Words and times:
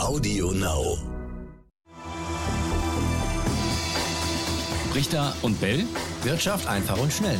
Audio 0.00 0.50
Now. 0.50 0.98
Richter 4.92 5.32
und 5.42 5.60
Bell. 5.60 5.84
Wirtschaft 6.24 6.66
einfach 6.66 7.00
und 7.00 7.12
schnell. 7.12 7.38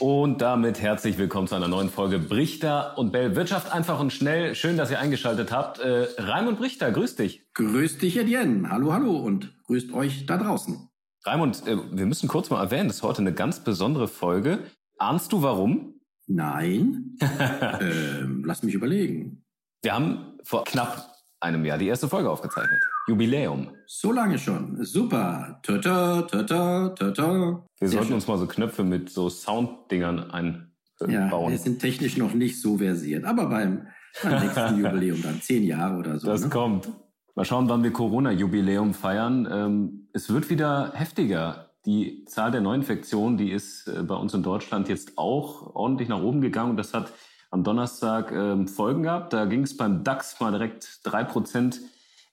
Und 0.00 0.42
damit 0.42 0.80
herzlich 0.80 1.18
willkommen 1.18 1.46
zu 1.46 1.54
einer 1.54 1.68
neuen 1.68 1.88
Folge 1.88 2.18
Brichter 2.18 2.98
und 2.98 3.12
Bell. 3.12 3.36
Wirtschaft 3.36 3.72
einfach 3.72 4.00
und 4.00 4.12
schnell. 4.12 4.56
Schön, 4.56 4.76
dass 4.76 4.90
ihr 4.90 4.98
eingeschaltet 4.98 5.52
habt. 5.52 5.78
Äh, 5.78 6.08
Raimund 6.18 6.58
Brichter, 6.58 6.90
grüß 6.90 7.14
dich. 7.14 7.46
Grüß 7.54 7.98
dich, 7.98 8.16
Etienne. 8.16 8.68
Hallo, 8.70 8.92
hallo 8.92 9.16
und 9.16 9.54
grüßt 9.66 9.92
euch 9.92 10.26
da 10.26 10.36
draußen. 10.36 10.88
Raimund, 11.24 11.64
äh, 11.66 11.76
wir 11.92 12.06
müssen 12.06 12.28
kurz 12.28 12.50
mal 12.50 12.60
erwähnen, 12.60 12.88
das 12.88 12.96
ist 12.96 13.02
heute 13.04 13.22
eine 13.22 13.32
ganz 13.32 13.62
besondere 13.62 14.08
Folge. 14.08 14.58
Ahnst 14.98 15.32
du 15.32 15.42
warum? 15.42 15.95
Nein. 16.26 17.16
ähm, 17.80 18.42
lass 18.44 18.62
mich 18.62 18.74
überlegen. 18.74 19.44
Wir 19.82 19.94
haben 19.94 20.38
vor 20.42 20.64
knapp 20.64 21.12
einem 21.40 21.64
Jahr 21.64 21.78
die 21.78 21.86
erste 21.86 22.08
Folge 22.08 22.30
aufgezeichnet. 22.30 22.80
Jubiläum. 23.08 23.68
So 23.86 24.10
lange 24.10 24.38
schon. 24.38 24.84
Super. 24.84 25.60
Tata, 25.62 26.22
tata, 26.22 26.88
tata. 26.90 27.62
Wir 27.78 27.88
Sehr 27.88 27.88
sollten 27.90 28.06
schön. 28.06 28.14
uns 28.14 28.26
mal 28.26 28.38
so 28.38 28.46
Knöpfe 28.46 28.82
mit 28.82 29.10
so 29.10 29.28
Sounddingern 29.28 30.30
einbauen. 30.30 30.70
Ja, 31.08 31.30
wir 31.48 31.58
sind 31.58 31.80
technisch 31.80 32.16
noch 32.16 32.34
nicht 32.34 32.60
so 32.60 32.78
versiert. 32.78 33.24
Aber 33.24 33.48
beim, 33.48 33.86
beim 34.22 34.42
nächsten 34.42 34.78
Jubiläum 34.82 35.22
dann 35.22 35.40
zehn 35.40 35.62
Jahre 35.62 35.98
oder 35.98 36.18
so. 36.18 36.26
Das 36.26 36.42
ne? 36.42 36.48
kommt. 36.48 36.90
Mal 37.36 37.44
schauen, 37.44 37.68
wann 37.68 37.82
wir 37.82 37.92
Corona-Jubiläum 37.92 38.94
feiern. 38.94 39.46
Ähm, 39.50 40.08
es 40.12 40.32
wird 40.32 40.50
wieder 40.50 40.92
heftiger. 40.94 41.65
Die 41.86 42.24
Zahl 42.24 42.50
der 42.50 42.60
Neuinfektionen, 42.60 43.38
die 43.38 43.52
ist 43.52 43.86
äh, 43.86 44.02
bei 44.02 44.16
uns 44.16 44.34
in 44.34 44.42
Deutschland 44.42 44.88
jetzt 44.88 45.16
auch 45.16 45.74
ordentlich 45.74 46.08
nach 46.08 46.20
oben 46.20 46.40
gegangen. 46.40 46.70
Und 46.70 46.76
das 46.76 46.92
hat 46.92 47.12
am 47.50 47.62
Donnerstag 47.62 48.32
ähm, 48.32 48.66
Folgen 48.66 49.04
gehabt. 49.04 49.32
Da 49.32 49.44
ging 49.44 49.62
es 49.62 49.76
beim 49.76 50.02
DAX 50.02 50.40
mal 50.40 50.50
direkt 50.50 51.00
drei 51.04 51.22
Prozent 51.22 51.80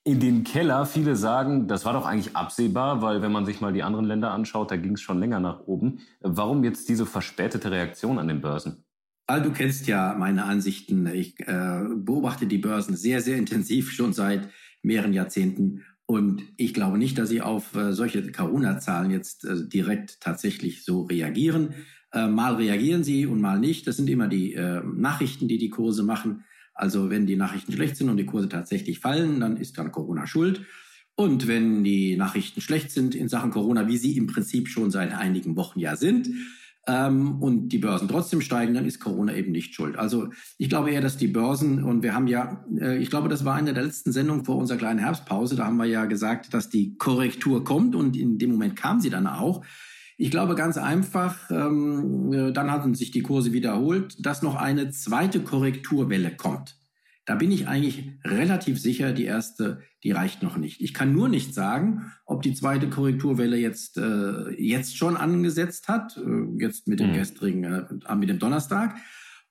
in 0.03 0.19
den 0.19 0.43
Keller. 0.43 0.85
Viele 0.85 1.15
sagen, 1.15 1.67
das 1.67 1.85
war 1.85 1.93
doch 1.93 2.05
eigentlich 2.05 2.35
absehbar, 2.35 3.01
weil 3.01 3.21
wenn 3.21 3.31
man 3.31 3.45
sich 3.45 3.61
mal 3.61 3.71
die 3.71 3.83
anderen 3.83 4.05
Länder 4.05 4.31
anschaut, 4.31 4.71
da 4.71 4.75
ging 4.75 4.93
es 4.93 5.01
schon 5.01 5.19
länger 5.19 5.39
nach 5.39 5.61
oben. 5.61 5.99
Warum 6.19 6.63
jetzt 6.63 6.89
diese 6.89 7.05
verspätete 7.05 7.71
Reaktion 7.71 8.19
an 8.19 8.27
den 8.27 8.41
Börsen? 8.41 8.83
Du 9.27 9.51
kennst 9.51 9.87
ja 9.87 10.15
meine 10.17 10.43
Ansichten. 10.43 11.07
Ich 11.07 11.39
äh, 11.39 11.85
beobachte 11.95 12.45
die 12.45 12.57
Börsen 12.57 12.97
sehr, 12.97 13.21
sehr 13.21 13.37
intensiv 13.37 13.91
schon 13.91 14.11
seit 14.13 14.49
mehreren 14.81 15.13
Jahrzehnten. 15.13 15.85
Und 16.05 16.43
ich 16.57 16.73
glaube 16.73 16.97
nicht, 16.97 17.17
dass 17.17 17.29
sie 17.29 17.41
auf 17.41 17.75
äh, 17.75 17.93
solche 17.93 18.31
Corona-Zahlen 18.31 19.11
jetzt 19.11 19.45
äh, 19.45 19.67
direkt 19.67 20.19
tatsächlich 20.19 20.83
so 20.83 21.03
reagieren. 21.03 21.75
Äh, 22.11 22.27
mal 22.27 22.55
reagieren 22.55 23.03
sie 23.03 23.25
und 23.25 23.39
mal 23.41 23.59
nicht. 23.59 23.87
Das 23.87 23.97
sind 23.97 24.09
immer 24.09 24.27
die 24.27 24.55
Nachrichten, 24.55 25.47
die 25.47 25.57
die 25.57 25.69
Kurse 25.69 26.03
machen. 26.03 26.43
Also 26.73 27.09
wenn 27.09 27.25
die 27.25 27.35
Nachrichten 27.35 27.71
schlecht 27.71 27.97
sind 27.97 28.09
und 28.09 28.17
die 28.17 28.25
Kurse 28.25 28.49
tatsächlich 28.49 28.99
fallen, 28.99 29.39
dann 29.39 29.57
ist 29.57 29.77
dann 29.77 29.91
Corona 29.91 30.27
schuld. 30.27 30.65
Und 31.15 31.47
wenn 31.47 31.83
die 31.83 32.17
Nachrichten 32.17 32.61
schlecht 32.61 32.91
sind 32.91 33.13
in 33.13 33.29
Sachen 33.29 33.51
Corona, 33.51 33.87
wie 33.87 33.97
sie 33.97 34.17
im 34.17 34.27
Prinzip 34.27 34.67
schon 34.67 34.89
seit 34.89 35.13
einigen 35.13 35.55
Wochen 35.55 35.79
ja 35.79 35.95
sind, 35.95 36.29
ähm, 36.87 37.41
und 37.41 37.69
die 37.69 37.77
Börsen 37.77 38.07
trotzdem 38.07 38.41
steigen, 38.41 38.73
dann 38.73 38.85
ist 38.85 38.99
Corona 38.99 39.33
eben 39.33 39.51
nicht 39.51 39.73
schuld. 39.73 39.97
Also 39.97 40.29
ich 40.57 40.69
glaube 40.69 40.91
eher, 40.91 41.01
dass 41.01 41.17
die 41.17 41.27
Börsen, 41.27 41.83
und 41.83 42.03
wir 42.03 42.13
haben 42.13 42.27
ja, 42.27 42.65
äh, 42.79 42.97
ich 42.97 43.09
glaube, 43.09 43.29
das 43.29 43.45
war 43.45 43.55
eine 43.55 43.73
der 43.73 43.83
letzten 43.83 44.11
Sendungen 44.11 44.45
vor 44.45 44.57
unserer 44.57 44.77
kleinen 44.77 44.99
Herbstpause, 44.99 45.55
da 45.55 45.65
haben 45.65 45.77
wir 45.77 45.85
ja 45.85 46.05
gesagt, 46.05 46.53
dass 46.53 46.69
die 46.69 46.95
Korrektur 46.97 47.63
kommt 47.63 47.95
und 47.95 48.17
in 48.17 48.37
dem 48.37 48.51
Moment 48.51 48.75
kam 48.75 48.99
sie 48.99 49.09
dann 49.09 49.27
auch. 49.27 49.63
Ich 50.17 50.29
glaube 50.29 50.55
ganz 50.55 50.77
einfach, 50.77 51.49
ähm, 51.49 52.31
äh, 52.33 52.51
dann 52.51 52.71
hatten 52.71 52.95
sich 52.95 53.11
die 53.11 53.23
Kurse 53.23 53.53
wiederholt, 53.53 54.15
dass 54.25 54.41
noch 54.41 54.55
eine 54.55 54.91
zweite 54.91 55.41
Korrekturwelle 55.41 56.35
kommt. 56.35 56.77
Da 57.25 57.35
bin 57.35 57.51
ich 57.51 57.67
eigentlich 57.67 58.11
relativ 58.25 58.79
sicher, 58.81 59.13
die 59.13 59.23
erste, 59.23 59.81
die 60.03 60.11
reicht 60.11 60.43
noch 60.43 60.57
nicht. 60.57 60.81
Ich 60.81 60.93
kann 60.93 61.13
nur 61.13 61.29
nicht 61.29 61.53
sagen, 61.53 62.11
ob 62.25 62.41
die 62.41 62.53
zweite 62.53 62.89
Korrekturwelle 62.89 63.55
jetzt, 63.57 63.97
äh, 63.97 64.49
jetzt 64.61 64.97
schon 64.97 65.15
angesetzt 65.15 65.87
hat, 65.87 66.17
äh, 66.17 66.61
jetzt 66.61 66.87
mit 66.87 66.99
dem 66.99 67.11
Mhm. 67.11 67.13
gestrigen, 67.13 67.63
äh, 67.63 68.15
mit 68.15 68.27
dem 68.29 68.39
Donnerstag, 68.39 68.97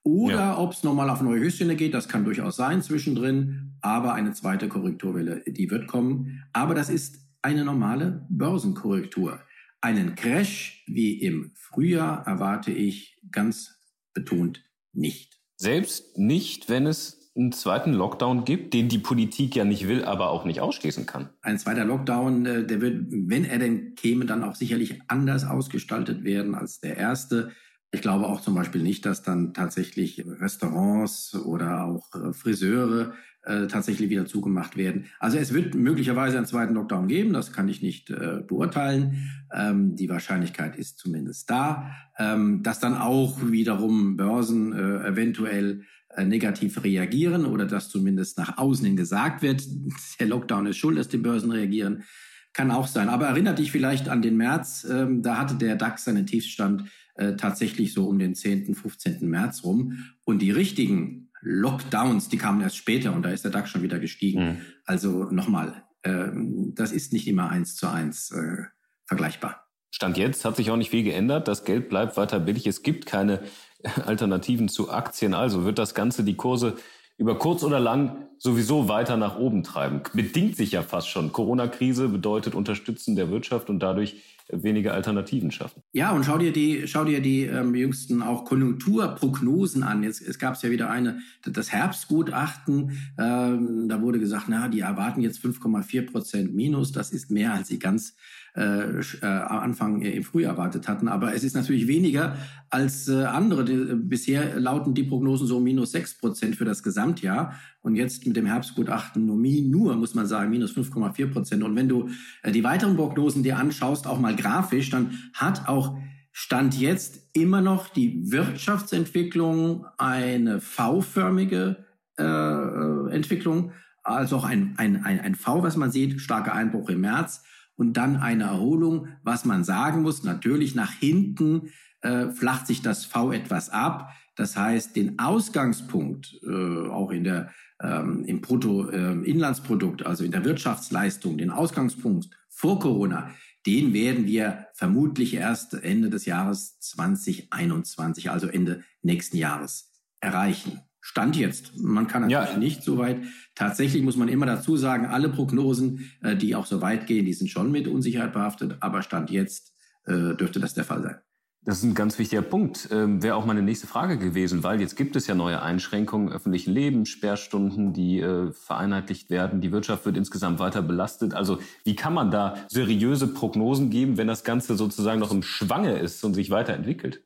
oder 0.03 0.35
Ja. 0.35 0.59
ob 0.59 0.73
es 0.73 0.83
nochmal 0.83 1.09
auf 1.09 1.23
neue 1.23 1.41
Höchststände 1.41 1.77
geht. 1.77 1.95
Das 1.95 2.09
kann 2.09 2.25
durchaus 2.25 2.57
sein 2.57 2.83
zwischendrin, 2.83 3.77
aber 3.81 4.13
eine 4.15 4.33
zweite 4.35 4.69
Korrekturwelle, 4.69 5.43
die 5.47 5.71
wird 5.71 5.87
kommen. 5.87 6.43
Aber 6.53 6.75
das 6.75 6.91
ist 6.91 7.21
eine 7.41 7.65
normale 7.65 8.27
Börsenkorrektur. 8.29 9.41
Einen 9.81 10.15
Crash 10.15 10.85
wie 10.87 11.15
im 11.21 11.53
Frühjahr 11.55 12.27
erwarte 12.27 12.71
ich 12.73 13.19
ganz 13.31 13.79
betont 14.13 14.63
nicht. 14.93 15.41
Selbst 15.57 16.19
nicht, 16.19 16.69
wenn 16.69 16.87
es 16.87 17.22
einen 17.35 17.53
zweiten 17.53 17.93
Lockdown 17.93 18.45
gibt, 18.45 18.75
den 18.75 18.89
die 18.89 18.99
Politik 18.99 19.57
ja 19.57 19.65
nicht 19.65 19.89
will, 19.89 20.05
aber 20.05 20.31
auch 20.31 20.45
nicht 20.45 20.61
ausschließen 20.61 21.07
kann. 21.07 21.31
Ein 21.41 21.59
zweiter 21.59 21.85
Lockdown, 21.85 22.47
äh, 22.47 22.67
der 22.67 22.81
wird, 22.81 23.07
wenn 23.11 23.45
er 23.45 23.59
denn 23.59 23.95
käme, 23.95 24.27
dann 24.27 24.45
auch 24.45 24.55
sicherlich 24.55 25.01
anders 25.09 25.45
ausgestaltet 25.45 26.25
werden 26.25 26.55
als 26.55 26.81
der 26.81 26.97
erste. 26.97 27.51
Ich 27.91 28.03
glaube 28.03 28.27
auch 28.27 28.41
zum 28.41 28.55
Beispiel 28.55 28.83
nicht, 28.83 29.05
dass 29.07 29.23
dann 29.23 29.55
tatsächlich 29.55 30.25
Restaurants 30.27 31.35
oder 31.35 31.85
auch 31.85 32.15
äh, 32.15 32.33
Friseure 32.33 33.13
äh, 33.45 33.67
tatsächlich 33.67 34.09
wieder 34.09 34.27
zugemacht 34.27 34.77
werden. 34.77 35.07
Also 35.19 35.37
es 35.37 35.53
wird 35.53 35.75
möglicherweise 35.75 36.37
einen 36.37 36.47
zweiten 36.47 36.75
Lockdown 36.75 37.09
geben, 37.09 37.33
das 37.33 37.53
kann 37.53 37.69
ich 37.69 37.83
nicht 37.83 38.11
äh, 38.11 38.41
beurteilen. 38.47 39.31
Ähm, 39.53 39.97
die 39.97 40.09
Wahrscheinlichkeit 40.09 40.77
ist 40.77 40.99
zumindest 40.99 41.51
da, 41.51 41.91
ähm, 42.19 42.63
dass 42.63 42.79
dann 42.79 42.97
auch 42.97 43.39
wiederum 43.43 44.17
Börsen 44.17 44.73
äh, 44.73 45.09
eventuell 45.09 45.83
negativ 46.19 46.83
reagieren 46.83 47.47
oder 47.47 47.67
dass 47.67 47.89
zumindest 47.89 48.39
nach 48.39 48.59
außen 48.59 48.85
hin 48.85 48.97
gesagt 48.97 49.43
wird, 49.43 49.63
der 50.21 50.27
Lockdown 50.27 50.67
ist 50.67 50.79
schuld, 50.79 50.99
dass 50.99 51.09
die 51.09 51.19
Börsen 51.19 51.51
reagieren. 51.51 52.05
Kann 52.53 52.71
auch 52.71 52.87
sein. 52.87 53.09
Aber 53.09 53.27
erinnert 53.27 53.59
dich 53.59 53.73
vielleicht 53.73 54.09
an 54.09 54.21
den 54.21 54.37
März, 54.37 54.87
ähm, 54.91 55.23
da 55.23 55.39
hatte 55.39 55.55
der 55.55 55.77
DAX 55.77 56.05
seinen 56.05 56.27
Tiefstand 56.27 56.85
äh, 57.15 57.37
tatsächlich 57.37 57.95
so 57.95 58.07
um 58.07 58.19
den 58.19 58.35
10., 58.35 58.75
15. 58.75 59.29
März 59.29 59.65
rum. 59.65 59.99
Und 60.25 60.41
die 60.43 60.51
richtigen 60.51 61.31
Lockdowns, 61.41 62.29
die 62.29 62.39
kamen 62.39 62.61
erst 62.61 62.77
später 62.77 63.15
und 63.15 63.23
da 63.23 63.31
ist 63.31 63.45
der 63.45 63.51
DAX 63.51 63.71
schon 63.71 63.83
wieder 63.83 63.99
gestiegen. 63.99 64.45
Mhm. 64.45 64.57
Also 64.85 65.25
nochmal, 65.31 65.83
ähm, 66.05 66.73
das 66.75 66.93
ist 66.93 67.13
nicht 67.13 67.27
immer 67.27 67.51
eins 67.51 67.75
zu 67.75 67.89
eins 67.89 68.31
äh, 68.31 68.65
vergleichbar. 69.07 69.67
Stand 69.95 70.17
jetzt 70.17 70.45
hat 70.47 70.57
sich 70.57 70.71
auch 70.71 70.77
nicht 70.77 70.91
viel 70.91 71.03
geändert. 71.03 71.49
Das 71.49 71.65
Geld 71.65 71.91
bleibt 71.91 72.17
weiter 72.17 72.41
billig. 72.41 72.67
Es 72.67 72.83
gibt 72.83 73.05
keine 73.05 73.41
Alternativen 74.07 74.69
zu 74.69 74.91
Aktien. 74.91 75.35
Also 75.35 75.65
wird 75.65 75.79
das 75.79 75.95
Ganze 75.95 76.25
die 76.25 76.37
Kurse 76.37 76.77
über 77.19 77.39
kurz 77.39 77.63
oder 77.63 77.79
lang 77.79 78.27
sowieso 78.39 78.89
weiter 78.89 79.17
nach 79.17 79.37
oben 79.39 79.63
treiben. 79.63 80.01
Bedingt 80.13 80.57
sich 80.57 80.73
ja 80.73 80.83
fast 80.83 81.09
schon. 81.09 81.33
Corona-Krise 81.33 82.09
bedeutet 82.09 82.55
Unterstützen 82.55 83.15
der 83.15 83.31
Wirtschaft 83.31 83.71
und 83.71 83.81
dadurch 83.81 84.17
weniger 84.49 84.93
Alternativen 84.93 85.51
schaffen. 85.51 85.83
Ja, 85.93 86.13
und 86.13 86.25
schau 86.25 86.39
dir 86.39 86.53
die, 86.53 86.87
schau 86.87 87.05
dir 87.05 87.21
die 87.21 87.45
ähm, 87.45 87.75
jüngsten 87.75 88.23
auch 88.23 88.45
Konjunkturprognosen 88.45 89.83
an. 89.83 90.03
Jetzt 90.03 90.21
es 90.21 90.39
gab 90.39 90.61
ja 90.63 90.71
wieder 90.71 90.91
eine, 90.91 91.21
das 91.45 91.73
Herbstgutachten. 91.73 92.99
Ähm, 93.19 93.89
da 93.89 94.03
wurde 94.03 94.19
gesagt, 94.19 94.47
na, 94.49 94.69
die 94.69 94.81
erwarten 94.81 95.23
jetzt 95.23 95.45
5,4 95.45 96.11
Prozent 96.11 96.55
Minus. 96.55 96.93
Das 96.93 97.13
ist 97.13 97.31
mehr, 97.31 97.55
als 97.55 97.69
sie 97.69 97.79
ganz 97.79 98.15
äh, 98.55 99.01
äh, 99.01 99.27
am 99.27 99.61
Anfang 99.61 100.03
äh, 100.03 100.11
im 100.11 100.25
Frühjahr 100.25 100.53
erwartet 100.53 100.87
hatten. 100.87 101.09
Aber 101.09 101.35
es 101.35 101.43
ist 101.43 101.55
natürlich 101.55 101.87
weniger 101.87 102.37
als 102.69 103.09
äh, 103.09 103.25
andere. 103.25 103.65
Die, 103.65 103.73
äh, 103.73 103.95
bisher 103.95 104.61
lauten 104.61 104.93
die 104.93 105.05
Prognosen 105.05 105.47
so 105.47 105.59
minus 105.59 105.93
6 105.93 106.19
Prozent 106.19 106.57
für 106.57 106.67
das 106.67 106.83
Gesamtjahr. 106.83 107.55
Und 107.81 107.97
jetzt 107.97 108.27
mit 108.27 108.37
dem 108.37 108.45
Herbstgutachten 108.45 109.25
nur, 109.25 109.39
nur 109.39 109.97
muss 109.97 110.15
man 110.15 110.27
sagen, 110.27 110.51
minus 110.51 110.77
5,4 110.77 111.33
Prozent. 111.33 111.63
Und 111.63 111.77
wenn 111.77 111.89
du 111.89 112.11
äh, 112.43 112.53
die 112.53 112.63
weiteren 112.63 112.95
Prognosen 112.95 113.43
dir 113.43 113.57
anschaust, 113.57 114.07
auch 114.07 114.21
mal 114.21 114.37
grafisch, 114.37 114.91
dann 114.91 115.19
hat 115.33 115.67
auch 115.67 115.97
Stand 116.31 116.79
jetzt 116.79 117.31
immer 117.33 117.63
noch 117.63 117.89
die 117.89 118.31
Wirtschaftsentwicklung 118.31 119.87
eine 119.97 120.61
V-förmige 120.61 121.85
äh, 122.19 123.15
Entwicklung, 123.15 123.73
also 124.03 124.37
auch 124.37 124.45
ein, 124.45 124.75
ein, 124.77 125.05
ein, 125.05 125.21
ein 125.21 125.35
V, 125.35 125.63
was 125.63 125.77
man 125.77 125.91
sieht, 125.91 126.21
starker 126.21 126.55
Einbruch 126.55 126.91
im 126.91 127.01
März 127.01 127.45
und 127.77 127.95
dann 127.97 128.17
eine 128.17 128.45
Erholung, 128.45 129.09
was 129.23 129.45
man 129.45 129.65
sagen 129.65 130.03
muss, 130.03 130.25
natürlich 130.25 130.75
nach 130.75 130.93
hinten 130.93 131.71
äh, 132.03 132.29
flacht 132.29 132.67
sich 132.67 132.83
das 132.83 133.05
V 133.05 133.33
etwas 133.33 133.71
ab. 133.71 134.13
Das 134.37 134.57
heißt, 134.57 134.97
den 134.97 135.19
Ausgangspunkt 135.19 136.39
äh, 136.43 136.89
auch 136.89 137.11
in 137.11 137.25
der 137.25 137.51
ähm, 137.83 138.25
im 138.25 138.41
Bruttoinlandsprodukt, 138.41 140.07
also 140.07 140.25
in 140.25 140.31
der 140.31 140.45
Wirtschaftsleistung, 140.45 141.37
den 141.37 141.51
Ausgangspunkt 141.51 142.31
vor 142.49 142.79
Corona, 142.79 143.31
den 143.67 143.93
werden 143.93 144.27
wir 144.27 144.67
vermutlich 144.75 145.35
erst 145.35 145.75
Ende 145.75 146.11
des 146.11 146.25
Jahres 146.25 146.79
2021, 146.81 148.31
also 148.31 148.47
Ende 148.49 148.85
nächsten 149.03 149.37
Jahres, 149.37 149.93
erreichen. 150.21 150.81
Stand 151.05 151.37
jetzt. 151.37 151.77
Man 151.77 152.07
kann 152.07 152.23
natürlich 152.23 152.53
Ja. 152.53 152.59
nicht 152.59 152.83
so 152.85 152.97
weit. 152.97 153.23
Tatsächlich 153.57 154.03
muss 154.03 154.17
man 154.17 154.29
immer 154.29 154.47
dazu 154.47 154.77
sagen, 154.77 155.07
alle 155.07 155.29
Prognosen, 155.29 156.11
äh, 156.23 156.37
die 156.37 156.55
auch 156.55 156.65
so 156.65 156.81
weit 156.81 157.07
gehen, 157.07 157.27
die 157.27 157.33
sind 157.35 157.51
schon 157.51 157.71
mit 157.73 157.89
Unsicherheit 157.89 158.33
behaftet, 158.33 158.77
aber 158.81 159.03
Stand 159.03 159.31
jetzt 159.31 159.75
äh, 160.07 160.35
dürfte 160.35 160.61
das 160.61 160.75
der 160.75 160.85
Fall 160.85 161.03
sein. 161.03 161.17
Das 161.65 161.79
ist 161.79 161.85
ein 161.85 161.95
ganz 161.95 162.19
wichtiger 162.19 162.43
Punkt. 162.43 162.89
Ähm, 162.91 163.23
Wäre 163.23 163.37
auch 163.37 163.47
meine 163.47 163.63
nächste 163.63 163.87
Frage 163.87 164.19
gewesen, 164.19 164.65
weil 164.65 164.81
jetzt 164.81 164.97
gibt 164.97 165.15
es 165.15 165.29
ja 165.29 165.35
neue 165.37 165.63
Einschränkungen 165.63 166.29
im 166.29 166.35
öffentlichen 166.35 166.73
Leben, 166.73 167.07
Sperrstunden, 167.07 167.93
die 167.93 168.19
äh, 168.19 168.51
vereinheitlicht 168.53 169.31
werden. 169.31 169.61
Die 169.61 169.71
Wirtschaft 169.71 170.05
wird 170.05 170.17
insgesamt 170.17 170.59
weiter 170.59 170.83
belastet. 170.83 171.35
Also 171.35 171.59
wie 171.85 171.95
kann 171.95 172.15
man 172.15 172.31
da 172.33 172.57
seriöse 172.69 173.29
Prognosen 173.29 173.91
geben, 173.91 174.17
wenn 174.17 174.27
das 174.27 174.43
Ganze 174.43 174.77
sozusagen 174.77 175.21
noch 175.21 175.31
im 175.31 175.43
Schwange 175.45 175.99
ist 175.99 176.25
und 176.25 176.35
sich 176.35 176.51
weiterentwickelt? 176.51 177.23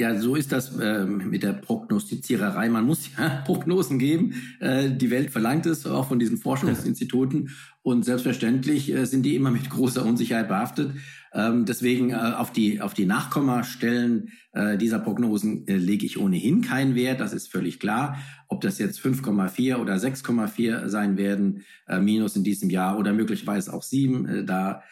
Ja, 0.00 0.16
so 0.16 0.36
ist 0.36 0.52
das 0.52 0.78
äh, 0.78 1.04
mit 1.04 1.42
der 1.42 1.54
Prognostiziererei. 1.54 2.68
Man 2.68 2.86
muss 2.86 3.10
ja 3.18 3.42
Prognosen 3.44 3.98
geben. 3.98 4.32
Äh, 4.60 4.90
die 4.90 5.10
Welt 5.10 5.30
verlangt 5.30 5.66
es, 5.66 5.86
auch 5.86 6.06
von 6.06 6.20
diesen 6.20 6.38
Forschungsinstituten. 6.38 7.50
Und 7.82 8.04
selbstverständlich 8.04 8.94
äh, 8.94 9.06
sind 9.06 9.24
die 9.24 9.34
immer 9.34 9.50
mit 9.50 9.68
großer 9.68 10.06
Unsicherheit 10.06 10.46
behaftet. 10.46 10.92
Ähm, 11.32 11.64
deswegen 11.64 12.10
äh, 12.10 12.14
auf 12.14 12.52
die 12.52 12.80
auf 12.80 12.94
die 12.94 13.06
Nachkommastellen 13.06 14.28
äh, 14.52 14.78
dieser 14.78 15.00
Prognosen 15.00 15.66
äh, 15.66 15.76
lege 15.76 16.06
ich 16.06 16.16
ohnehin 16.20 16.62
keinen 16.62 16.94
Wert. 16.94 17.18
Das 17.18 17.32
ist 17.32 17.50
völlig 17.50 17.80
klar. 17.80 18.18
Ob 18.46 18.60
das 18.60 18.78
jetzt 18.78 19.00
5,4 19.00 19.78
oder 19.78 19.96
6,4 19.96 20.88
sein 20.88 21.18
werden, 21.18 21.64
minus 22.00 22.36
in 22.36 22.44
diesem 22.44 22.70
Jahr 22.70 22.98
oder 22.98 23.12
möglicherweise 23.12 23.74
auch 23.74 23.82
7, 23.82 24.26
äh, 24.26 24.44
da 24.44 24.82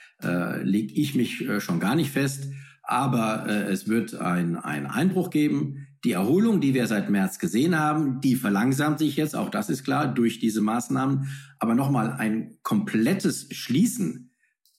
lege 0.62 0.94
ich 0.94 1.14
mich 1.14 1.46
schon 1.58 1.78
gar 1.78 1.94
nicht 1.94 2.10
fest 2.10 2.48
aber 2.86 3.46
äh, 3.48 3.70
es 3.70 3.88
wird 3.88 4.14
ein, 4.20 4.56
ein 4.56 4.86
Einbruch 4.86 5.30
geben. 5.30 5.86
Die 6.04 6.12
Erholung, 6.12 6.60
die 6.60 6.72
wir 6.72 6.86
seit 6.86 7.10
März 7.10 7.38
gesehen 7.38 7.78
haben, 7.78 8.20
die 8.20 8.36
verlangsamt 8.36 9.00
sich 9.00 9.16
jetzt, 9.16 9.34
auch 9.34 9.50
das 9.50 9.68
ist 9.70 9.84
klar, 9.84 10.06
durch 10.06 10.38
diese 10.38 10.60
Maßnahmen. 10.60 11.28
Aber 11.58 11.74
nochmal, 11.74 12.12
ein 12.12 12.58
komplettes 12.62 13.48
Schließen 13.50 14.30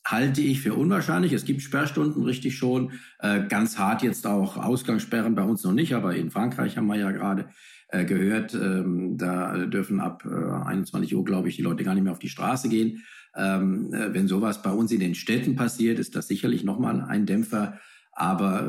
halte 0.05 0.41
ich 0.41 0.61
für 0.61 0.73
unwahrscheinlich. 0.73 1.33
Es 1.33 1.43
gibt 1.43 1.61
Sperrstunden, 1.61 2.23
richtig 2.23 2.57
schon. 2.57 2.93
Äh, 3.19 3.45
ganz 3.47 3.77
hart 3.77 4.03
jetzt 4.03 4.25
auch 4.25 4.55
Ausgangssperren, 4.55 5.35
bei 5.35 5.43
uns 5.43 5.63
noch 5.63 5.73
nicht, 5.73 5.93
aber 5.93 6.15
in 6.15 6.31
Frankreich 6.31 6.77
haben 6.77 6.87
wir 6.87 6.95
ja 6.95 7.11
gerade 7.11 7.49
äh, 7.89 8.05
gehört, 8.05 8.53
ähm, 8.53 9.17
da 9.17 9.65
dürfen 9.65 9.99
ab 9.99 10.23
äh, 10.25 10.29
21 10.29 11.13
Uhr, 11.15 11.25
glaube 11.25 11.49
ich, 11.49 11.57
die 11.57 11.61
Leute 11.61 11.83
gar 11.83 11.93
nicht 11.93 12.03
mehr 12.03 12.13
auf 12.13 12.19
die 12.19 12.29
Straße 12.29 12.69
gehen. 12.69 13.03
Ähm, 13.35 13.93
äh, 13.93 14.13
wenn 14.13 14.27
sowas 14.27 14.61
bei 14.61 14.71
uns 14.71 14.91
in 14.91 14.99
den 14.99 15.15
Städten 15.15 15.55
passiert, 15.55 15.99
ist 15.99 16.15
das 16.15 16.27
sicherlich 16.27 16.63
nochmal 16.63 17.01
ein 17.01 17.25
Dämpfer. 17.25 17.79
Aber 18.17 18.63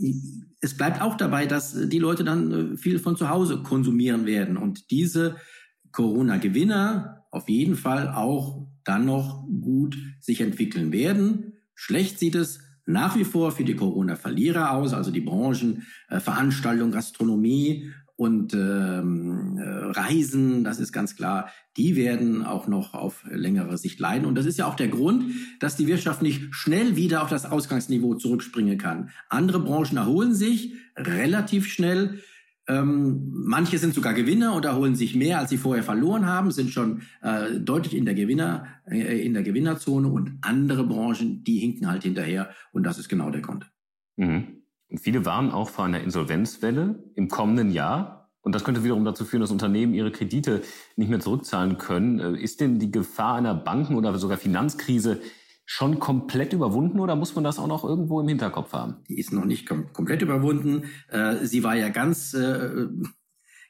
äh, 0.00 0.14
es 0.60 0.76
bleibt 0.76 1.02
auch 1.02 1.16
dabei, 1.16 1.46
dass 1.46 1.88
die 1.88 1.98
Leute 1.98 2.24
dann 2.24 2.74
äh, 2.74 2.76
viel 2.76 2.98
von 2.98 3.16
zu 3.16 3.28
Hause 3.28 3.62
konsumieren 3.62 4.24
werden. 4.24 4.56
Und 4.56 4.90
diese 4.90 5.36
Corona-Gewinner 5.92 7.26
auf 7.30 7.48
jeden 7.48 7.76
Fall 7.76 8.08
auch 8.08 8.66
dann 8.84 9.04
noch 9.04 9.46
gut 9.60 9.98
sich 10.20 10.40
entwickeln 10.40 10.92
werden. 10.92 11.52
Schlecht 11.74 12.18
sieht 12.18 12.34
es 12.34 12.60
nach 12.86 13.16
wie 13.16 13.24
vor 13.24 13.52
für 13.52 13.64
die 13.64 13.76
Corona-Verlierer 13.76 14.70
aus, 14.70 14.94
also 14.94 15.10
die 15.10 15.20
Branchen 15.20 15.82
äh, 16.08 16.18
Veranstaltung, 16.18 16.90
Gastronomie 16.90 17.90
und 18.16 18.54
ähm, 18.54 19.58
äh, 19.58 19.62
Reisen, 19.62 20.64
das 20.64 20.80
ist 20.80 20.90
ganz 20.90 21.16
klar, 21.16 21.50
die 21.76 21.96
werden 21.96 22.44
auch 22.44 22.66
noch 22.66 22.94
auf 22.94 23.24
längere 23.30 23.76
Sicht 23.76 24.00
leiden. 24.00 24.26
Und 24.26 24.36
das 24.36 24.46
ist 24.46 24.58
ja 24.58 24.66
auch 24.66 24.74
der 24.74 24.88
Grund, 24.88 25.24
dass 25.60 25.76
die 25.76 25.86
Wirtschaft 25.86 26.22
nicht 26.22 26.54
schnell 26.54 26.96
wieder 26.96 27.22
auf 27.22 27.28
das 27.28 27.44
Ausgangsniveau 27.44 28.14
zurückspringen 28.14 28.78
kann. 28.78 29.10
Andere 29.28 29.60
Branchen 29.60 29.98
erholen 29.98 30.34
sich 30.34 30.72
relativ 30.96 31.66
schnell. 31.68 32.22
Ähm, 32.68 33.30
manche 33.32 33.78
sind 33.78 33.94
sogar 33.94 34.14
Gewinner 34.14 34.54
und 34.54 34.64
erholen 34.64 34.96
sich 34.96 35.14
mehr, 35.14 35.38
als 35.38 35.50
sie 35.50 35.58
vorher 35.58 35.84
verloren 35.84 36.26
haben, 36.26 36.50
sind 36.50 36.70
schon 36.70 37.02
äh, 37.20 37.60
deutlich 37.60 37.94
in 37.94 38.06
der 38.06 38.14
Gewinner 38.14 38.66
äh, 38.90 39.24
in 39.24 39.34
der 39.34 39.44
Gewinnerzone 39.44 40.08
und 40.08 40.38
andere 40.40 40.84
Branchen, 40.84 41.44
die 41.44 41.58
hinken 41.58 41.88
halt 41.88 42.02
hinterher 42.02 42.50
und 42.72 42.84
das 42.84 42.98
ist 42.98 43.08
genau 43.08 43.30
der 43.30 43.42
Grund. 43.42 43.70
Mhm. 44.16 44.62
Und 44.88 44.98
viele 44.98 45.24
warnen 45.24 45.50
auch 45.50 45.70
vor 45.70 45.84
einer 45.84 46.00
Insolvenzwelle 46.00 47.02
im 47.14 47.28
kommenden 47.28 47.70
Jahr. 47.70 48.30
Und 48.40 48.54
das 48.54 48.62
könnte 48.62 48.84
wiederum 48.84 49.04
dazu 49.04 49.24
führen, 49.24 49.40
dass 49.40 49.50
Unternehmen 49.50 49.94
ihre 49.94 50.12
Kredite 50.12 50.62
nicht 50.94 51.08
mehr 51.08 51.20
zurückzahlen 51.20 51.78
können. 51.78 52.20
Äh, 52.20 52.40
ist 52.40 52.60
denn 52.60 52.78
die 52.78 52.90
Gefahr 52.90 53.34
einer 53.34 53.54
Banken- 53.54 53.96
oder 53.96 54.16
sogar 54.18 54.38
Finanzkrise 54.38 55.20
schon 55.64 55.98
komplett 55.98 56.52
überwunden 56.52 57.00
oder 57.00 57.16
muss 57.16 57.34
man 57.34 57.42
das 57.42 57.58
auch 57.58 57.66
noch 57.66 57.82
irgendwo 57.82 58.20
im 58.20 58.28
Hinterkopf 58.28 58.72
haben? 58.72 58.98
Die 59.08 59.18
ist 59.18 59.32
noch 59.32 59.44
nicht 59.44 59.68
kom 59.68 59.92
komplett 59.92 60.22
überwunden. 60.22 60.84
Äh, 61.08 61.44
sie 61.44 61.64
war 61.64 61.74
ja 61.74 61.88
ganz, 61.88 62.34
äh, 62.34 62.86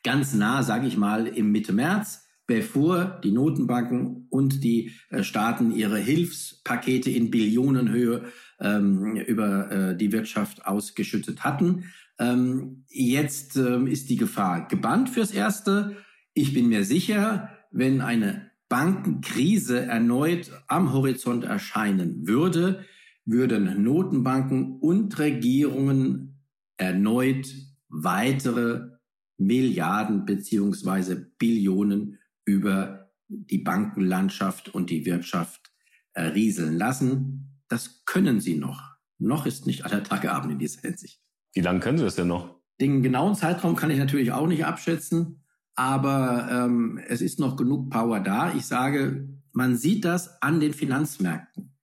ganz 0.03 0.35
nah, 0.35 0.63
sage 0.63 0.87
ich 0.87 0.99
mal, 0.99 1.27
im 1.27 1.53
Mitte 1.53 1.73
März 1.73 2.27
bevor 2.47 3.21
die 3.25 3.33
Notenbanken 3.33 4.29
und 4.31 4.63
die 4.63 4.93
äh, 5.11 5.23
Staaten 5.23 5.73
ihre 5.73 5.99
Hilfspakete 5.99 7.11
in 7.11 7.31
Billionenhöhe 7.31 8.27
ähm, 8.61 9.17
über 9.17 9.71
äh, 9.71 9.97
die 9.97 10.13
Wirtschaft 10.13 10.67
ausgeschüttet 10.67 11.45
hatten. 11.45 11.85
Ähm, 12.19 12.85
jetzt 12.89 13.57
ähm, 13.57 13.87
ist 13.87 14.09
die 14.09 14.17
Gefahr 14.17 14.69
gebannt 14.69 15.11
fürs 15.11 15.33
Erste. 15.33 15.97
Ich 16.35 16.55
bin 16.55 16.69
mir 16.69 16.85
sicher, 16.85 17.51
wenn 17.71 18.01
eine 18.01 18.51
Bankenkrise 18.69 19.81
erneut 19.81 20.51
am 20.67 20.93
Horizont 20.93 21.45
erscheinen 21.45 22.27
würde, 22.27 22.85
würden 23.25 23.83
Notenbanken 23.83 24.79
und 24.81 25.19
Regierungen 25.19 26.41
erneut 26.77 27.53
weitere 27.89 28.97
Milliarden 29.39 30.25
beziehungsweise 30.25 31.17
Billionen 31.39 32.19
über 32.45 33.11
die 33.29 33.59
Bankenlandschaft 33.59 34.69
und 34.69 34.91
die 34.91 35.05
Wirtschaft 35.05 35.73
äh, 36.15 36.23
rieseln 36.23 36.77
lassen. 36.77 37.61
Das 37.69 38.05
können 38.17 38.41
sie 38.41 38.57
noch. 38.57 38.97
Noch 39.19 39.45
ist 39.45 39.67
nicht 39.67 39.85
aller 39.85 40.03
Tage 40.03 40.33
Abend 40.33 40.51
in 40.51 40.59
dieser 40.59 40.81
Hinsicht. 40.81 41.21
Wie 41.53 41.61
lange 41.61 41.81
können 41.81 41.99
Sie 41.99 42.05
das 42.05 42.15
denn 42.15 42.29
noch? 42.29 42.57
Den 42.81 43.03
genauen 43.03 43.35
Zeitraum 43.35 43.77
kann 43.77 43.91
ich 43.91 43.99
natürlich 43.99 44.33
auch 44.33 44.47
nicht 44.47 44.65
abschätzen, 44.65 45.45
aber 45.75 46.49
ähm, 46.51 46.99
es 47.09 47.21
ist 47.21 47.39
noch 47.39 47.57
genug 47.57 47.91
Power 47.91 48.21
da. 48.21 48.55
Ich 48.55 48.65
sage, 48.65 49.29
man 49.53 49.77
sieht 49.77 50.07
das 50.07 50.41
an 50.41 50.61
den 50.61 50.73
Finanzmärkten. 50.73 51.77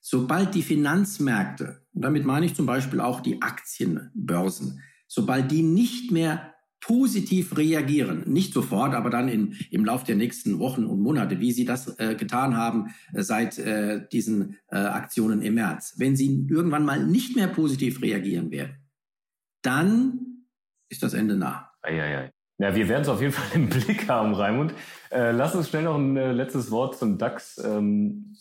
Sobald 0.00 0.54
die 0.54 0.62
Finanzmärkte, 0.62 1.84
und 1.92 2.04
damit 2.04 2.24
meine 2.24 2.46
ich 2.46 2.54
zum 2.54 2.66
Beispiel 2.66 3.00
auch 3.00 3.20
die 3.20 3.42
Aktienbörsen, 3.42 4.80
sobald 5.08 5.50
die 5.50 5.62
nicht 5.62 6.12
mehr 6.12 6.54
positiv 6.80 7.56
reagieren. 7.56 8.24
Nicht 8.26 8.52
sofort, 8.52 8.94
aber 8.94 9.10
dann 9.10 9.28
in, 9.28 9.56
im 9.70 9.84
Lauf 9.84 10.04
der 10.04 10.16
nächsten 10.16 10.58
Wochen 10.58 10.84
und 10.84 11.00
Monate, 11.00 11.38
wie 11.40 11.52
Sie 11.52 11.64
das 11.64 11.98
äh, 11.98 12.14
getan 12.14 12.56
haben 12.56 12.94
äh, 13.12 13.22
seit 13.22 13.58
äh, 13.58 14.06
diesen 14.10 14.56
äh, 14.68 14.76
Aktionen 14.76 15.42
im 15.42 15.54
März. 15.54 15.94
Wenn 15.98 16.16
Sie 16.16 16.46
irgendwann 16.48 16.84
mal 16.84 17.04
nicht 17.04 17.36
mehr 17.36 17.48
positiv 17.48 18.02
reagieren 18.02 18.50
werden, 18.50 18.76
dann 19.62 20.46
ist 20.88 21.02
das 21.02 21.14
Ende 21.14 21.36
nah. 21.36 21.70
Eieiei. 21.82 22.32
Ja, 22.58 22.74
wir 22.74 22.88
werden 22.88 23.02
es 23.02 23.08
auf 23.08 23.20
jeden 23.20 23.32
Fall 23.34 23.54
im 23.54 23.68
Blick 23.68 24.08
haben, 24.08 24.34
Raimund. 24.34 24.72
Äh, 25.10 25.32
lass 25.32 25.54
uns 25.54 25.68
schnell 25.68 25.84
noch 25.84 25.96
ein 25.96 26.14
letztes 26.14 26.70
Wort 26.70 26.98
zum 26.98 27.18
DAX 27.18 27.58
ähm, 27.62 28.36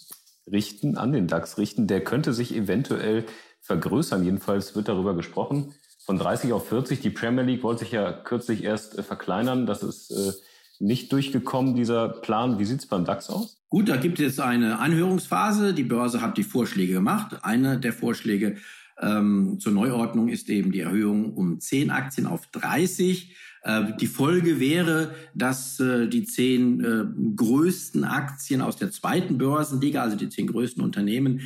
richten, 0.50 0.98
an 0.98 1.12
den 1.12 1.27
DAX 1.27 1.58
richten. 1.58 1.88
Der 1.88 2.03
könnte 2.03 2.34
sich 2.34 2.55
eventuell 2.55 3.25
vergrößern. 3.62 4.24
Jedenfalls 4.24 4.75
wird 4.75 4.88
darüber 4.88 5.15
gesprochen 5.15 5.74
von 6.10 6.18
30 6.18 6.54
auf 6.54 6.68
40. 6.68 7.01
Die 7.01 7.12
Premier 7.12 7.44
League 7.44 7.62
wollte 7.62 7.82
sich 7.82 7.92
ja 7.92 8.12
kürzlich 8.12 8.63
erst 8.63 8.98
äh, 8.98 9.04
verkleinern. 9.04 9.68
Das 9.68 9.84
ist 9.84 10.10
äh, 10.10 10.32
nicht 10.80 11.13
durchgekommen, 11.13 11.75
dieser 11.75 12.10
Plan. 12.10 12.58
Wie 12.58 12.66
sieht 12.66 12.80
es 12.80 12.88
beim 12.88 13.06
DAX 13.06 13.30
aus? 13.30 13.62
Gut, 13.70 13.89
da 13.89 13.96
gibt 13.96 14.20
es 14.20 14.39
eine 14.39 14.80
Anhörungsphase. 14.80 15.72
Die 15.75 15.84
Börse 15.84 16.24
hat 16.24 16.36
die 16.39 16.44
Vorschläge 16.44 16.94
gemacht. 16.94 17.44
Einer 17.44 17.78
der 17.78 17.94
Vorschläge 17.94 18.58
ähm, 19.00 19.60
zur 19.60 19.72
Neuordnung 19.72 20.30
ist 20.30 20.50
eben 20.50 20.72
die 20.72 20.80
Erhöhung 20.80 21.36
um 21.36 21.60
10 21.60 21.92
Aktien 21.92 22.25
auf 22.25 22.48
30. 22.48 23.36
Äh, 23.63 23.94
die 24.00 24.08
Folge 24.08 24.60
wäre, 24.60 25.13
dass 25.36 25.80
äh, 25.80 26.08
die 26.08 26.24
zehn 26.24 26.84
äh, 26.84 27.06
größten 27.36 28.04
Aktien 28.04 28.62
aus 28.62 28.78
der 28.78 28.92
zweiten 28.92 29.38
Börsenliga, 29.38 30.01
also 30.01 30.16
die 30.16 30.30
zehn 30.30 30.48
größten 30.48 30.84
Unternehmen 30.84 31.42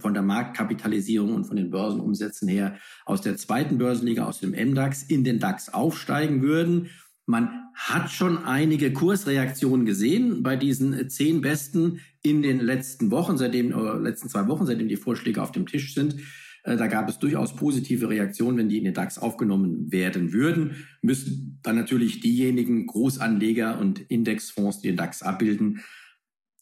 von 0.00 0.12
der 0.12 0.22
Marktkapitalisierung 0.22 1.34
und 1.34 1.44
von 1.46 1.56
den 1.56 1.70
Börsenumsätzen 1.70 2.46
her 2.46 2.76
aus 3.06 3.22
der 3.22 3.38
zweiten 3.38 3.78
Börsenliga, 3.78 4.26
aus 4.26 4.38
dem 4.38 4.50
MDAX 4.50 5.02
in 5.02 5.24
den 5.24 5.38
DAX 5.38 5.72
aufsteigen 5.72 6.42
würden. 6.42 6.90
Man 7.24 7.48
hat 7.74 8.10
schon 8.10 8.44
einige 8.44 8.92
Kursreaktionen 8.92 9.86
gesehen 9.86 10.42
bei 10.42 10.56
diesen 10.56 11.08
zehn 11.08 11.40
Besten 11.40 12.00
in 12.22 12.42
den 12.42 12.60
letzten 12.60 13.10
Wochen, 13.10 13.38
seitdem, 13.38 13.72
letzten 14.02 14.28
zwei 14.28 14.46
Wochen, 14.46 14.66
seitdem 14.66 14.88
die 14.88 14.96
Vorschläge 14.96 15.42
auf 15.42 15.52
dem 15.52 15.66
Tisch 15.66 15.94
sind. 15.94 16.16
Äh, 16.62 16.76
da 16.76 16.86
gab 16.86 17.08
es 17.08 17.18
durchaus 17.18 17.56
positive 17.56 18.08
Reaktionen, 18.08 18.58
wenn 18.58 18.68
die 18.68 18.78
in 18.78 18.84
den 18.84 18.94
DAX 18.94 19.18
aufgenommen 19.18 19.90
werden 19.90 20.32
würden. 20.32 20.86
Müssen 21.02 21.58
dann 21.62 21.76
natürlich 21.76 22.20
diejenigen 22.20 22.86
Großanleger 22.86 23.78
und 23.78 24.00
Indexfonds, 24.00 24.80
die 24.80 24.88
den 24.88 24.96
DAX 24.96 25.22
abbilden, 25.22 25.80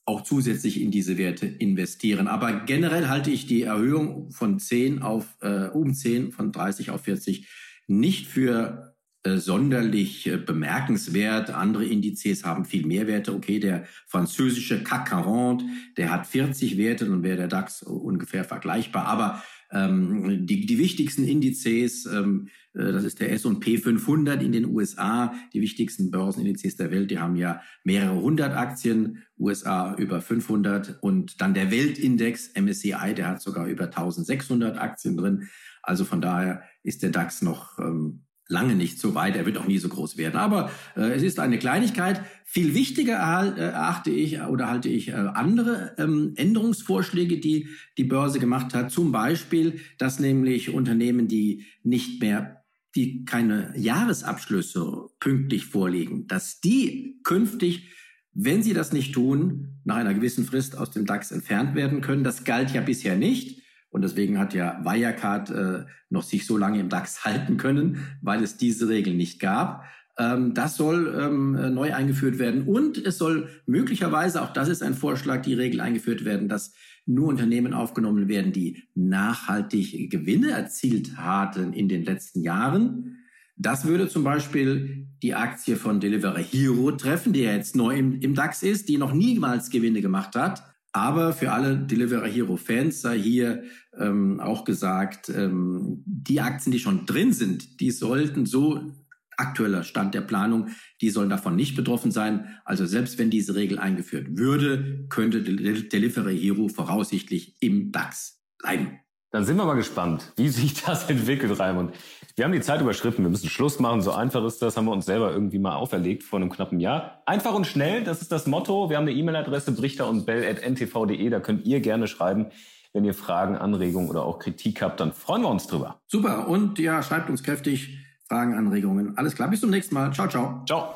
auch 0.06 0.22
zusätzlich 0.22 0.80
in 0.80 0.90
diese 0.90 1.18
Werte 1.18 1.46
investieren. 1.46 2.26
Aber 2.26 2.64
generell 2.64 3.08
halte 3.08 3.30
ich 3.30 3.46
die 3.46 3.62
Erhöhung 3.62 4.30
von 4.32 4.58
10 4.58 5.02
auf 5.02 5.36
äh, 5.40 5.66
um 5.68 5.94
10 5.94 6.32
von 6.32 6.52
30 6.52 6.90
auf 6.90 7.02
40 7.02 7.48
nicht 7.86 8.26
für 8.26 8.94
äh, 9.22 9.36
sonderlich 9.36 10.26
äh, 10.26 10.38
bemerkenswert. 10.38 11.50
Andere 11.50 11.84
Indizes 11.84 12.44
haben 12.44 12.64
viel 12.64 12.86
mehr 12.86 13.06
Werte. 13.06 13.34
Okay, 13.34 13.60
der 13.60 13.84
französische 14.06 14.82
CAC 14.82 15.08
40, 15.10 15.68
der 15.98 16.10
hat 16.10 16.26
40 16.26 16.78
Werte, 16.78 17.04
dann 17.04 17.22
wäre 17.22 17.36
der 17.36 17.48
DAX 17.48 17.82
ungefähr 17.82 18.44
vergleichbar. 18.44 19.04
Aber 19.04 19.42
Ähm, 19.72 20.46
die, 20.46 20.66
die 20.66 20.78
wichtigsten 20.78 21.24
Indizes, 21.24 22.06
ähm, 22.06 22.48
äh, 22.74 22.92
das 22.92 23.04
ist 23.04 23.20
der 23.20 23.32
S&P 23.32 23.78
500 23.78 24.42
in 24.42 24.52
den 24.52 24.66
USA, 24.66 25.32
die 25.52 25.60
wichtigsten 25.60 26.10
Börsenindizes 26.10 26.76
der 26.76 26.90
Welt, 26.90 27.10
die 27.10 27.18
haben 27.18 27.36
ja 27.36 27.60
mehrere 27.84 28.20
hundert 28.20 28.56
Aktien, 28.56 29.22
USA 29.38 29.94
über 29.96 30.20
500 30.20 30.98
und 31.02 31.40
dann 31.40 31.54
der 31.54 31.70
Weltindex 31.70 32.52
MSCI, 32.54 33.14
der 33.16 33.28
hat 33.28 33.42
sogar 33.42 33.66
über 33.66 33.84
1600 33.84 34.78
Aktien 34.78 35.16
drin. 35.16 35.48
Also 35.82 36.04
von 36.04 36.20
daher 36.20 36.62
ist 36.82 37.02
der 37.02 37.10
DAX 37.10 37.40
noch 37.42 37.78
ähm, 37.78 38.24
lange 38.50 38.74
nicht 38.74 38.98
so 38.98 39.14
weit. 39.14 39.36
Er 39.36 39.46
wird 39.46 39.56
auch 39.56 39.66
nie 39.66 39.78
so 39.78 39.88
groß 39.88 40.16
werden. 40.16 40.36
Aber 40.36 40.70
äh, 40.96 41.12
es 41.12 41.22
ist 41.22 41.38
eine 41.38 41.58
Kleinigkeit. 41.58 42.20
Viel 42.44 42.74
wichtiger 42.74 43.14
äh, 43.14 43.60
erachte 43.60 44.10
ich 44.10 44.40
oder 44.42 44.68
halte 44.68 44.88
ich 44.88 45.08
äh, 45.08 45.12
andere 45.12 45.94
ähm, 45.98 46.32
Änderungsvorschläge, 46.36 47.38
die 47.38 47.68
die 47.96 48.04
Börse 48.04 48.40
gemacht 48.40 48.74
hat. 48.74 48.90
Zum 48.90 49.12
Beispiel, 49.12 49.80
dass 49.98 50.18
nämlich 50.18 50.70
Unternehmen, 50.70 51.28
die 51.28 51.64
nicht 51.82 52.20
mehr 52.20 52.56
die 52.96 53.24
keine 53.24 53.72
Jahresabschlüsse 53.76 55.10
pünktlich 55.20 55.66
vorlegen, 55.66 56.26
dass 56.26 56.60
die 56.60 57.20
künftig, 57.22 57.88
wenn 58.32 58.64
sie 58.64 58.74
das 58.74 58.92
nicht 58.92 59.14
tun, 59.14 59.80
nach 59.84 59.96
einer 59.96 60.12
gewissen 60.14 60.44
Frist 60.44 60.76
aus 60.76 60.90
dem 60.90 61.06
DAX 61.06 61.30
entfernt 61.30 61.76
werden 61.76 62.00
können. 62.00 62.24
Das 62.24 62.42
galt 62.42 62.72
ja 62.72 62.80
bisher 62.80 63.16
nicht. 63.16 63.59
Und 63.90 64.02
deswegen 64.02 64.38
hat 64.38 64.54
ja 64.54 64.80
Wirecard 64.84 65.50
äh, 65.50 65.84
noch 66.08 66.22
sich 66.22 66.46
so 66.46 66.56
lange 66.56 66.80
im 66.80 66.88
DAX 66.88 67.24
halten 67.24 67.56
können, 67.56 68.06
weil 68.22 68.42
es 68.42 68.56
diese 68.56 68.88
Regel 68.88 69.14
nicht 69.14 69.40
gab. 69.40 69.84
Ähm, 70.18 70.54
das 70.54 70.76
soll 70.76 71.14
ähm, 71.20 71.74
neu 71.74 71.94
eingeführt 71.94 72.38
werden. 72.38 72.66
Und 72.66 72.98
es 72.98 73.18
soll 73.18 73.48
möglicherweise, 73.66 74.42
auch 74.42 74.52
das 74.52 74.68
ist 74.68 74.82
ein 74.82 74.94
Vorschlag, 74.94 75.42
die 75.42 75.54
Regel 75.54 75.80
eingeführt 75.80 76.24
werden, 76.24 76.48
dass 76.48 76.72
nur 77.06 77.28
Unternehmen 77.28 77.74
aufgenommen 77.74 78.28
werden, 78.28 78.52
die 78.52 78.84
nachhaltig 78.94 80.10
Gewinne 80.10 80.50
erzielt 80.50 81.16
hatten 81.16 81.72
in 81.72 81.88
den 81.88 82.04
letzten 82.04 82.42
Jahren. 82.42 83.16
Das 83.56 83.84
würde 83.84 84.08
zum 84.08 84.24
Beispiel 84.24 85.06
die 85.22 85.34
Aktie 85.34 85.76
von 85.76 86.00
Delivery 86.00 86.44
Hero 86.44 86.92
treffen, 86.92 87.32
die 87.32 87.42
ja 87.42 87.52
jetzt 87.52 87.76
neu 87.76 87.96
im, 87.96 88.20
im 88.20 88.34
DAX 88.34 88.62
ist, 88.62 88.88
die 88.88 88.96
noch 88.96 89.12
niemals 89.12 89.70
Gewinne 89.70 90.00
gemacht 90.00 90.34
hat. 90.34 90.62
Aber 90.92 91.32
für 91.32 91.52
alle 91.52 91.76
Delivery 91.76 92.32
Hero 92.32 92.56
Fans 92.56 93.00
sei 93.00 93.18
hier 93.18 93.62
ähm, 93.96 94.40
auch 94.40 94.64
gesagt, 94.64 95.28
ähm, 95.28 96.02
die 96.04 96.40
Aktien, 96.40 96.72
die 96.72 96.80
schon 96.80 97.06
drin 97.06 97.32
sind, 97.32 97.80
die 97.80 97.90
sollten 97.90 98.46
so 98.46 98.92
aktueller 99.36 99.84
Stand 99.84 100.14
der 100.14 100.20
Planung, 100.20 100.68
die 101.00 101.10
sollen 101.10 101.30
davon 101.30 101.56
nicht 101.56 101.74
betroffen 101.74 102.10
sein. 102.10 102.58
Also 102.64 102.86
selbst 102.86 103.18
wenn 103.18 103.30
diese 103.30 103.54
Regel 103.54 103.78
eingeführt 103.78 104.36
würde, 104.36 105.06
könnte 105.08 105.42
Delivery 105.42 106.38
Hero 106.38 106.68
voraussichtlich 106.68 107.56
im 107.60 107.90
DAX 107.90 108.42
bleiben. 108.58 108.99
Dann 109.32 109.44
sind 109.44 109.56
wir 109.56 109.64
mal 109.64 109.74
gespannt, 109.74 110.32
wie 110.36 110.48
sich 110.48 110.82
das 110.84 111.08
entwickelt, 111.08 111.58
Raimund. 111.58 111.94
Wir 112.36 112.44
haben 112.44 112.52
die 112.52 112.60
Zeit 112.60 112.80
überschritten, 112.80 113.22
wir 113.22 113.30
müssen 113.30 113.48
Schluss 113.48 113.78
machen. 113.78 114.00
So 114.00 114.12
einfach 114.12 114.44
ist 114.44 114.60
das, 114.62 114.76
haben 114.76 114.86
wir 114.86 114.92
uns 114.92 115.06
selber 115.06 115.30
irgendwie 115.30 115.58
mal 115.58 115.76
auferlegt 115.76 116.22
vor 116.22 116.38
einem 116.38 116.50
knappen 116.50 116.80
Jahr. 116.80 117.22
Einfach 117.26 117.54
und 117.54 117.66
schnell, 117.66 118.02
das 118.02 118.22
ist 118.22 118.32
das 118.32 118.46
Motto. 118.46 118.90
Wir 118.90 118.96
haben 118.96 119.06
eine 119.06 119.12
E-Mail-Adresse 119.12 119.72
brichter 119.72 120.08
und 120.08 120.26
bell.ntv.de, 120.26 121.30
da 121.30 121.40
könnt 121.40 121.64
ihr 121.66 121.80
gerne 121.80 122.08
schreiben. 122.08 122.46
Wenn 122.92 123.04
ihr 123.04 123.14
Fragen, 123.14 123.56
Anregungen 123.56 124.10
oder 124.10 124.24
auch 124.24 124.40
Kritik 124.40 124.82
habt, 124.82 124.98
dann 124.98 125.12
freuen 125.12 125.42
wir 125.42 125.48
uns 125.48 125.68
drüber. 125.68 126.00
Super. 126.08 126.48
Und 126.48 126.80
ja, 126.80 127.02
schreibt 127.04 127.30
uns 127.30 127.44
kräftig 127.44 127.98
Fragen, 128.26 128.54
Anregungen. 128.54 129.16
Alles 129.16 129.36
klar, 129.36 129.48
bis 129.48 129.60
zum 129.60 129.70
nächsten 129.70 129.94
Mal. 129.94 130.12
Ciao, 130.12 130.26
ciao. 130.26 130.62
Ciao. 130.66 130.94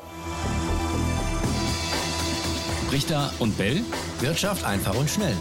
Brichter 2.89 3.31
und 3.39 3.57
Bell. 3.57 3.81
Wirtschaft 4.19 4.65
einfach 4.65 4.95
und 4.97 5.09
schnell. 5.09 5.35